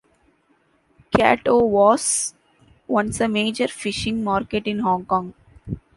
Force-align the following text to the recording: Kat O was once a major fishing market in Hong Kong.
Kat 1.15 1.41
O 1.47 1.63
was 1.63 2.33
once 2.87 3.21
a 3.21 3.27
major 3.27 3.67
fishing 3.67 4.23
market 4.23 4.65
in 4.65 4.79
Hong 4.79 5.05
Kong. 5.05 5.35